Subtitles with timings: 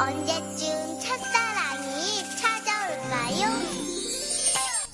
[0.00, 3.48] 언제쯤 첫사랑이 찾아올까요?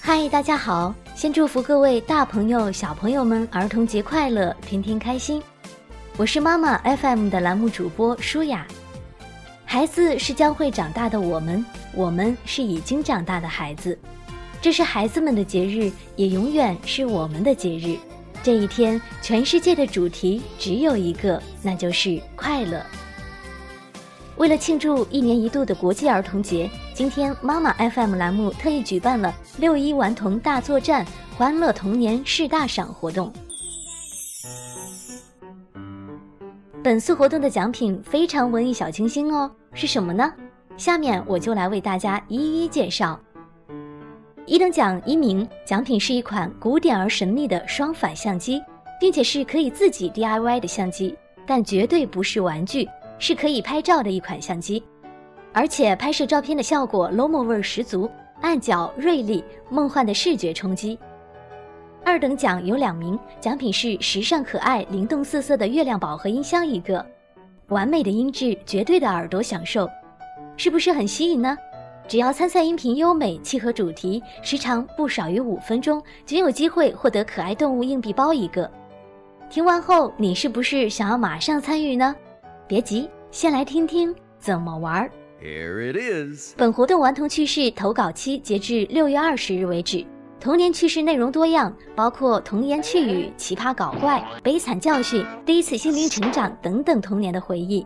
[0.00, 0.94] 嗨，大家好！
[1.14, 5.42] 先祝福各位大朋友、小朋友们儿童节快乐，天天开心。
[6.16, 8.66] 我是妈妈 FM 的栏目主播舒雅。
[9.64, 11.64] 孩子是将会长大的我们，
[11.94, 13.98] 我们是已经长大的孩子。
[14.60, 17.98] 这是孩子们的节日，也永远是我们的节日。
[18.42, 22.82] 这一天，全世界的主题只有一个，那就是快乐。
[24.37, 31.05] 为了庆祝一年一度的国际儿童节，今天妈妈 FM 栏目特意举办了六一顽童大作战、
[31.37, 33.31] 欢乐童年是大赏活动。
[36.83, 40.33] 本次活动的奖品非常文艺小清新哦，是什么呢？
[40.77, 43.17] 下面我就来为大家一一介绍。
[44.45, 48.61] 一等奖一名，奖品是一款古典而神秘的双反相机，
[48.99, 52.89] 并且是可以自己 DIY 的相机，但绝对不是玩具。
[53.19, 54.83] 是可以拍照的一款相机，
[55.51, 58.09] 而且拍摄照片的效果 LOMO 味儿十足，
[58.41, 60.97] 暗角锐利，梦幻的视觉冲击。
[62.05, 67.05] 二等奖有两名，奖品是时尚可爱、灵动四色的月亮宝盒音箱一个，
[67.69, 69.89] 完美的音质，绝对的耳朵享受，
[70.57, 71.57] 是不是很吸引呢？
[72.05, 78.69] 只要参赛音频优美、契合主题，时长不少于五分钟，就有机会获得可爱动物硬币包一个。
[79.49, 82.13] 听完后，你是不是想要马上参与呢？
[82.73, 85.07] 别急，先来听听怎么玩。
[85.39, 86.55] Here it is。
[86.57, 90.03] 本活动顽童趣事投稿期截至六月二十日为止。
[90.39, 97.85] 童年趣事内容多样，包括童言趣语、奇葩搞怪、悲惨教训、第一次心灵成长等等童年的回忆。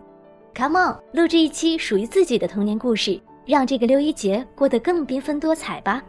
[0.55, 6.01] Come on，录制一期属于自己的童年故事，让这个六一节过得更缤纷多彩吧。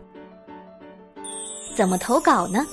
[1.77, 2.65] 怎么投稿呢？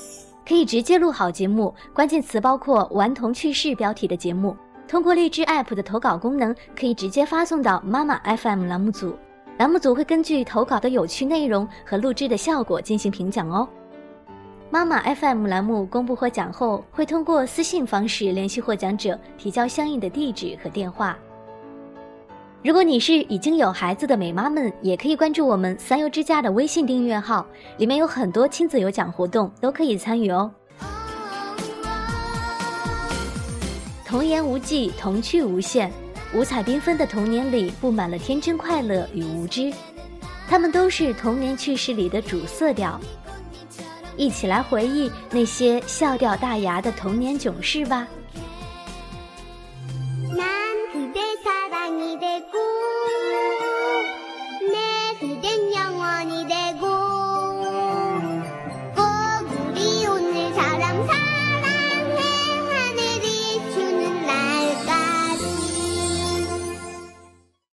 [0.46, 4.56] 可以直接录好节目，关键词包括“顽童趣事”标题的节目。
[4.88, 9.16] 通过荔枝 App 的投稿功能，可以直接发送到妈妈 FM 栏目组，
[9.58, 13.68] 栏目组会根据投稿的有趣内容和录制的效果进行评奖哦。
[14.70, 21.16] 妈妈 FM 栏目公布获奖后，会通过私信方式联系获奖者，提交相应的地址和电话。
[22.62, 27.46] 如果你是已经有孩子的美妈们，也可以关注我们三优之家的微信订阅号，
[27.78, 30.50] 里面有很多亲子有奖活动，都可以参与哦。
[34.06, 35.90] 童言无忌，童趣无限，
[36.32, 39.72] 五彩缤纷的童年里布满了天真快乐与无知，
[40.48, 43.00] 它们都是童年趣事里的主色调。
[44.16, 48.06] 一起来回忆那些笑掉大牙的童年囧事吧。